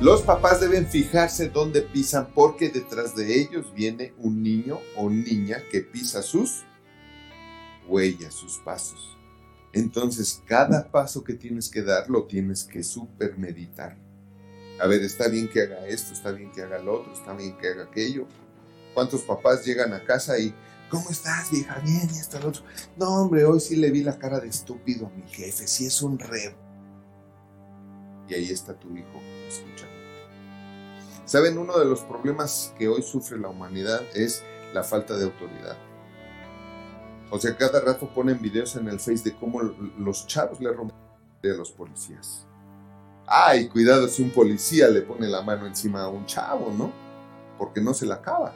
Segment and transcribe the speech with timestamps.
[0.00, 5.58] Los papás deben fijarse dónde pisan porque detrás de ellos viene un niño o niña
[5.70, 6.62] que pisa sus
[7.86, 9.18] huellas, sus pasos.
[9.74, 13.98] Entonces, cada paso que tienes que dar lo tienes que supermeditar.
[14.80, 17.58] A ver, está bien que haga esto, está bien que haga lo otro, está bien
[17.58, 18.26] que haga aquello.
[18.94, 20.54] ¿Cuántos papás llegan a casa y,
[20.88, 21.78] ¿cómo estás, vieja?
[21.80, 22.62] Bien, y hasta el otro.
[22.96, 26.00] No, hombre, hoy sí le vi la cara de estúpido a mi jefe, sí es
[26.00, 26.56] un re.
[28.30, 29.92] Y ahí está tu hijo escuchando.
[31.24, 35.76] Saben, uno de los problemas que hoy sufre la humanidad es la falta de autoridad.
[37.30, 40.96] O sea, cada rato ponen videos en el Face de cómo los chavos le rompen
[41.42, 42.46] a los policías.
[43.26, 46.92] Ay, cuidado si un policía le pone la mano encima a un chavo, ¿no?
[47.58, 48.52] Porque no se la acaba.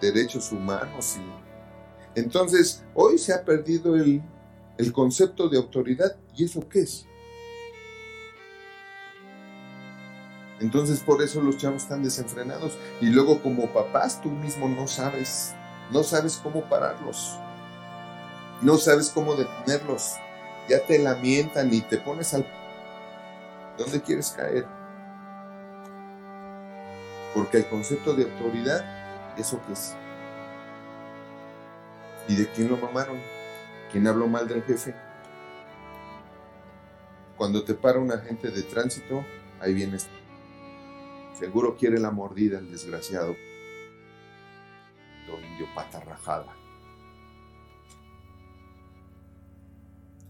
[0.00, 2.18] Derechos humanos y...
[2.18, 4.22] Entonces, hoy se ha perdido el,
[4.78, 6.16] el concepto de autoridad.
[6.34, 7.06] ¿Y eso qué es?
[10.60, 12.76] Entonces por eso los chavos están desenfrenados.
[13.00, 15.54] Y luego como papás tú mismo no sabes,
[15.90, 17.38] no sabes cómo pararlos.
[18.62, 20.14] No sabes cómo detenerlos
[20.68, 22.46] ya te lamentan y te pones al...
[23.78, 24.66] ¿Dónde quieres caer?
[27.34, 29.94] Porque el concepto de autoridad, ¿eso qué es?
[32.28, 33.20] ¿Y de quién lo mamaron?
[33.92, 34.94] ¿Quién habló mal del jefe?
[37.36, 39.24] Cuando te para un agente de tránsito,
[39.60, 40.08] ahí vienes.
[41.38, 43.36] Seguro quiere la mordida el desgraciado.
[45.26, 46.56] Lo indio pata rajada.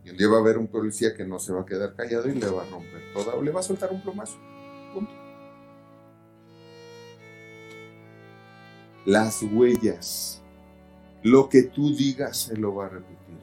[0.05, 2.29] Y un día va a haber un policía que no se va a quedar callado
[2.29, 4.37] y le va a romper toda o le va a soltar un plomazo.
[4.95, 5.13] Punto.
[9.05, 10.43] Las huellas.
[11.23, 13.39] Lo que tú digas se lo va a repetir.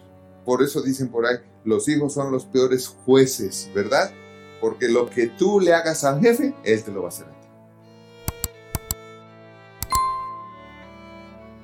[0.45, 4.11] Por eso dicen por ahí, los hijos son los peores jueces, ¿verdad?
[4.59, 7.42] Porque lo que tú le hagas al jefe, él te lo va a hacer a.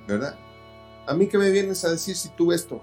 [0.10, 0.36] ¿Verdad?
[1.06, 2.82] A mí que me vienes a decir si tú esto,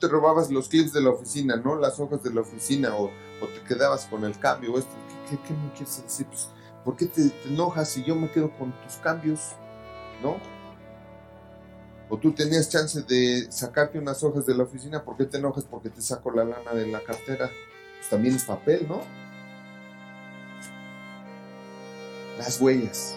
[0.00, 1.76] te robabas los clips de la oficina, ¿no?
[1.76, 3.10] Las hojas de la oficina o,
[3.40, 4.76] te quedabas con el cambio.
[4.76, 4.90] Esto.
[5.30, 6.26] ¿Qué, qué, me quieres decir?
[6.26, 6.48] Pues,
[6.84, 9.52] ¿Por qué te, enojas si yo me quedo con tus cambios?
[10.20, 10.36] ¿No?
[12.08, 15.64] O tú tenías chance de sacarte unas hojas de la oficina, ¿por qué te enojas?
[15.64, 17.50] Porque te saco la lana de la cartera.
[17.98, 19.00] Pues también es papel, ¿no?
[22.36, 23.16] Las huellas.